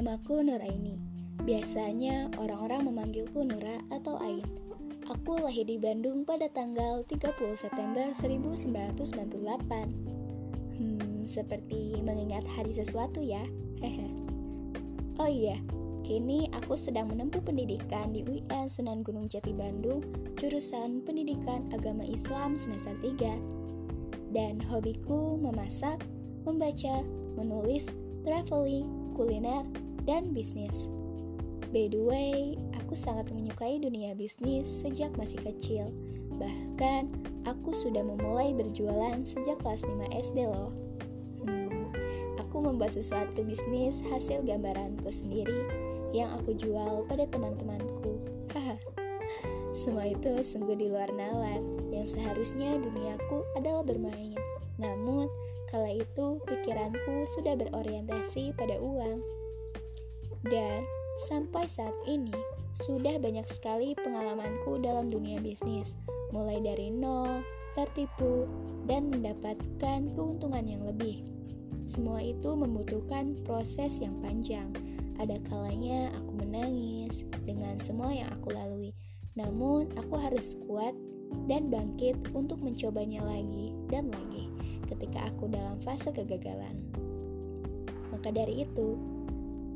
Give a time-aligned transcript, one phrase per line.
[0.00, 0.96] Namaku Nuraini.
[1.44, 4.48] Biasanya orang-orang memanggilku Nura atau Ain.
[5.12, 9.92] Aku lahir di Bandung pada tanggal 30 September 1998.
[10.80, 13.44] Hmm, seperti mengingat hari sesuatu ya.
[13.84, 14.08] Hehe.
[15.20, 15.60] Oh iya,
[16.00, 20.00] kini aku sedang menempuh pendidikan di UIN Sunan Gunung Jati Bandung,
[20.40, 24.32] jurusan Pendidikan Agama Islam semester 3.
[24.32, 26.00] Dan hobiku memasak,
[26.48, 27.04] membaca,
[27.36, 27.92] menulis,
[28.24, 29.68] traveling, kuliner,
[30.04, 30.88] dan bisnis.
[31.70, 35.94] By the way, aku sangat menyukai dunia bisnis sejak masih kecil.
[36.34, 37.12] Bahkan,
[37.46, 40.74] aku sudah memulai berjualan sejak kelas 5 SD loh.
[41.46, 41.94] Hmm,
[42.42, 45.62] aku membuat sesuatu bisnis hasil gambaranku sendiri
[46.10, 48.18] yang aku jual pada teman-temanku.
[49.70, 51.62] Semua itu sungguh di luar nalar,
[51.94, 54.34] yang seharusnya duniaku adalah bermain.
[54.82, 55.30] Namun,
[55.70, 59.22] kala itu pikiranku sudah berorientasi pada uang.
[60.46, 60.86] Dan
[61.28, 62.32] sampai saat ini,
[62.70, 65.98] sudah banyak sekali pengalamanku dalam dunia bisnis,
[66.30, 67.42] mulai dari nol,
[67.74, 68.46] tertipu,
[68.86, 71.26] dan mendapatkan keuntungan yang lebih.
[71.84, 74.70] Semua itu membutuhkan proses yang panjang.
[75.18, 78.94] Ada kalanya aku menangis dengan semua yang aku lalui,
[79.36, 80.96] namun aku harus kuat
[81.46, 84.50] dan bangkit untuk mencobanya lagi dan lagi
[84.90, 86.78] ketika aku dalam fase kegagalan.
[88.10, 88.98] Maka dari itu,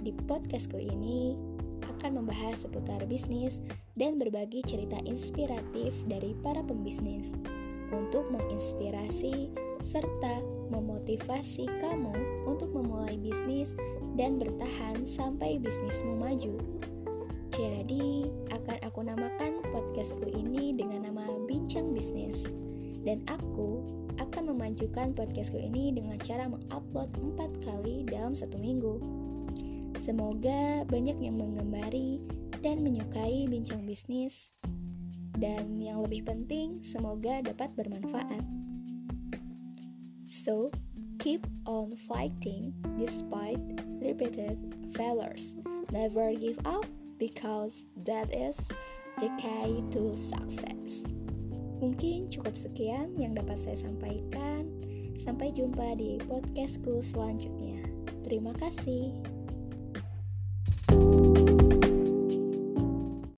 [0.00, 1.36] di podcastku ini
[1.84, 3.60] akan membahas seputar bisnis
[4.00, 7.36] dan berbagi cerita inspiratif dari para pembisnis
[7.92, 9.52] untuk menginspirasi
[9.84, 10.40] serta
[10.72, 12.12] memotivasi kamu
[12.48, 13.76] untuk memulai bisnis
[14.16, 16.56] dan bertahan sampai bisnismu maju.
[17.50, 22.46] Jadi, akan aku namakan podcastku ini dengan nama Bincang Bisnis.
[23.04, 23.84] Dan aku
[24.20, 29.28] akan memajukan podcastku ini dengan cara mengupload 4 kali dalam satu minggu.
[29.98, 32.22] Semoga banyak yang mengembari
[32.60, 34.52] dan menyukai bincang bisnis,
[35.40, 38.44] dan yang lebih penting, semoga dapat bermanfaat.
[40.28, 40.68] So,
[41.16, 43.58] keep on fighting despite
[44.04, 44.60] repeated
[44.92, 45.56] failures.
[45.88, 46.84] Never give up
[47.16, 48.68] because that is
[49.16, 51.08] the key to success.
[51.80, 54.68] Mungkin cukup sekian yang dapat saya sampaikan.
[55.16, 57.80] Sampai jumpa di podcastku selanjutnya.
[58.24, 59.39] Terima kasih.
[60.92, 61.39] you